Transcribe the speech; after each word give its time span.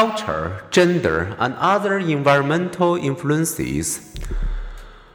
culture, 0.00 0.62
gender, 0.70 1.34
and 1.38 1.54
other 1.54 1.96
environmental 1.98 2.96
influences. 2.96 4.14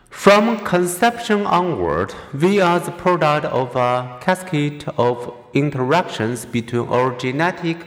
From 0.09 0.57
conception 0.65 1.45
onward, 1.45 2.15
we 2.33 2.59
are 2.59 2.79
the 2.79 2.91
product 2.91 3.45
of 3.45 3.75
a 3.75 4.17
cascade 4.21 4.83
of 4.97 5.35
interactions 5.53 6.45
between 6.45 6.87
our 6.87 7.15
genetic 7.15 7.77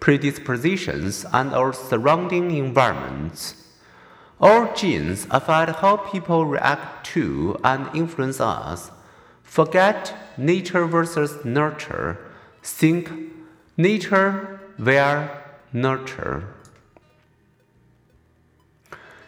predispositions 0.00 1.26
and 1.34 1.52
our 1.52 1.74
surrounding 1.74 2.50
environments. 2.50 3.40
Our 4.40 4.74
genes 4.74 5.26
affect 5.30 5.80
how 5.80 5.98
people 5.98 6.46
react 6.46 7.04
to 7.12 7.60
and 7.62 7.94
influence 7.94 8.40
us. 8.40 8.90
Forget 9.42 10.14
nature 10.38 10.86
versus 10.86 11.44
nurture. 11.44 12.16
Think 12.62 13.12
nature 13.76 14.60
via 14.78 15.28
nurture. 15.72 16.54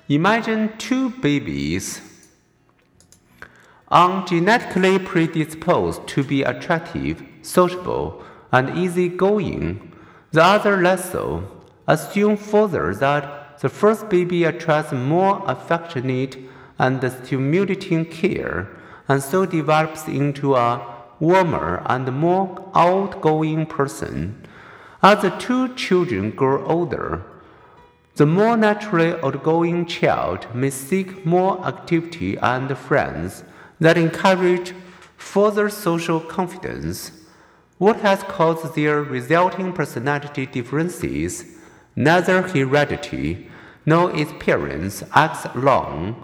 Imagine 0.09 0.77
two 0.78 1.10
babies 1.10 2.01
are 3.88 4.24
genetically 4.27 4.98
predisposed 4.98 6.06
to 6.09 6.23
be 6.24 6.42
attractive, 6.42 7.23
sociable, 7.42 8.23
and 8.52 8.77
easygoing, 8.77 9.92
the 10.33 10.42
other 10.42 10.77
less 10.77 11.12
so. 11.12 11.62
Assume 11.87 12.37
further 12.37 12.95
that 12.95 13.59
the 13.61 13.69
first 13.69 14.09
baby 14.09 14.45
attracts 14.45 14.92
more 14.92 15.42
affectionate 15.47 16.38
and 16.78 17.02
stimulating 17.12 18.05
care, 18.05 18.69
and 19.09 19.22
so 19.22 19.45
develops 19.45 20.06
into 20.09 20.55
a 20.55 20.80
warmer 21.19 21.83
and 21.86 22.11
more 22.12 22.70
outgoing 22.75 23.66
person. 23.66 24.39
As 25.02 25.22
the 25.22 25.30
two 25.30 25.74
children 25.77 26.30
grow 26.30 26.62
older, 26.66 27.22
the 28.16 28.27
more 28.27 28.54
naturally 28.54 29.14
outgoing 29.22 29.86
child 29.86 30.47
may 30.55 30.69
seek 30.69 31.25
more 31.25 31.64
activity 31.66 32.36
and 32.36 32.77
friends 32.77 33.42
that 33.80 33.97
encourage 33.97 34.75
further 35.16 35.70
social 35.70 36.20
confidence. 36.20 37.12
What 37.78 38.00
has 38.00 38.22
caused 38.25 38.75
their 38.75 39.02
resulting 39.02 39.72
personality 39.72 40.44
differences? 40.44 41.47
Neither 41.97 42.42
heredity 42.42 43.48
nor 43.86 44.14
experience 44.14 45.03
acts 45.14 45.47
alone. 45.55 46.14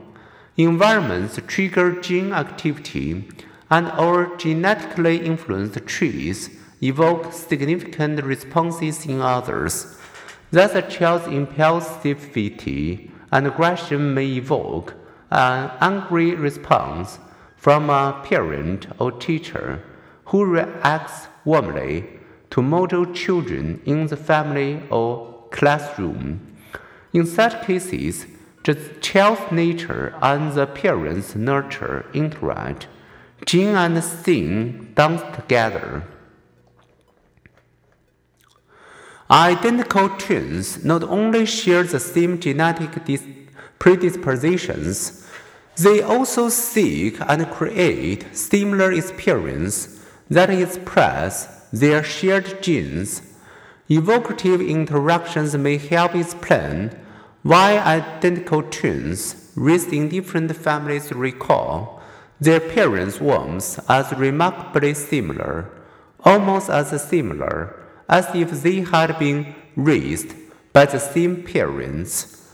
Environments 0.59 1.41
trigger 1.47 1.99
gene 2.03 2.35
activity, 2.35 3.27
and 3.71 3.87
our 3.93 4.37
genetically 4.37 5.17
influenced 5.25 5.87
traits 5.87 6.51
evoke 6.83 7.33
significant 7.33 8.23
responses 8.23 9.07
in 9.07 9.21
others. 9.21 9.97
Thus, 10.51 10.75
a 10.75 10.83
child's 10.83 11.27
impulsivity 11.27 13.11
and 13.33 13.47
aggression 13.47 14.15
may 14.15 14.27
evoke 14.27 14.95
an 15.31 15.71
angry 15.81 16.35
response 16.35 17.19
from 17.57 17.91
a 17.91 18.21
parent 18.25 18.87
or 18.99 19.11
teacher 19.11 19.83
who 20.27 20.45
reacts 20.45 21.27
warmly 21.45 22.07
to 22.51 22.63
model 22.63 23.07
children 23.13 23.81
in 23.85 24.07
the 24.07 24.17
family 24.17 24.83
or 24.91 25.47
classroom. 25.51 26.41
In 27.13 27.27
such 27.27 27.67
cases, 27.67 28.27
the 28.65 28.75
child's 29.01 29.53
nature 29.53 30.15
and 30.23 30.53
the 30.53 30.67
parent's 30.67 31.35
nurture 31.35 32.05
interact. 32.13 32.89
Gene 33.45 33.75
and 33.75 34.03
thing 34.03 34.93
dance 34.95 35.23
together. 35.35 36.03
Identical 39.29 40.11
twins 40.11 40.85
not 40.85 41.03
only 41.03 41.47
share 41.47 41.83
the 41.83 41.99
same 41.99 42.39
genetic 42.39 42.91
predispositions, 43.81 45.27
they 45.77 46.01
also 46.01 46.49
seek 46.49 47.21
and 47.21 47.51
create 47.51 48.37
similar 48.37 48.93
experience 48.93 50.01
that 50.31 50.49
express 50.49 51.69
their 51.73 52.05
shared 52.05 52.63
genes. 52.63 53.21
Evocative 53.89 54.61
interactions 54.61 55.57
may 55.57 55.77
help 55.77 56.15
explain 56.15 56.93
why 57.43 57.79
identical 57.79 58.63
twins 58.63 59.51
raised 59.57 59.93
in 59.93 60.09
different 60.09 60.55
families 60.55 61.13
recall 61.13 62.01
their 62.41 62.61
parents' 62.61 63.21
warmth 63.21 63.81
as 63.91 64.13
remarkably 64.13 64.95
similar, 64.95 65.69
almost 66.25 66.71
as 66.71 67.09
similar 67.09 67.86
as 68.09 68.27
if 68.35 68.51
they 68.63 68.81
had 68.81 69.19
been 69.19 69.55
raised 69.75 70.35
by 70.73 70.87
the 70.87 70.99
same 70.99 71.43
parents. 71.43 72.51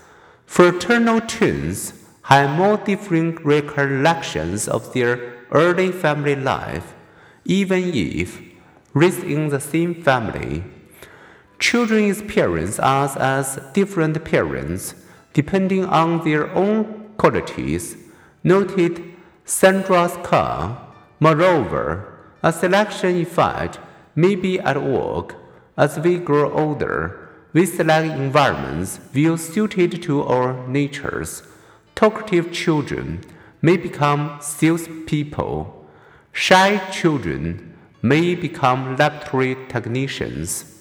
Fraternal 0.46 1.20
twins 1.20 1.94
have 2.24 2.56
more 2.56 2.76
different 2.76 3.44
recollections 3.44 4.68
of 4.68 4.92
their 4.92 5.34
early 5.50 5.90
family 5.90 6.36
life, 6.36 6.94
even 7.44 7.82
if 7.94 8.40
raised 8.94 9.24
in 9.24 9.48
the 9.48 9.60
same 9.60 9.94
family. 9.94 10.62
Children 11.58 12.10
experience 12.10 12.78
us 12.78 13.16
as 13.16 13.58
different 13.72 14.24
parents 14.24 14.94
depending 15.32 15.84
on 15.84 16.24
their 16.24 16.50
own 16.54 17.10
qualities, 17.16 17.96
noted 18.44 19.02
Sandra 19.44 20.08
Scarr. 20.08 20.76
Moreover, 21.20 22.19
a 22.42 22.52
selection 22.52 23.16
effect 23.16 23.78
may 24.14 24.34
be 24.34 24.60
at 24.60 24.82
work 24.82 25.36
as 25.77 25.99
we 25.99 26.19
grow 26.19 26.53
older. 26.53 27.28
We 27.53 27.66
select 27.66 28.15
environments 28.15 28.99
well 29.15 29.37
suited 29.37 30.03
to 30.03 30.22
our 30.22 30.66
natures 30.66 31.43
Talkative 31.94 32.53
children 32.53 33.21
may 33.60 33.77
become 33.77 34.38
salespeople. 34.41 35.87
Shy 36.32 36.78
children 36.91 37.78
may 38.00 38.34
become 38.34 38.97
laboratory 38.97 39.56
technicians. 39.69 40.72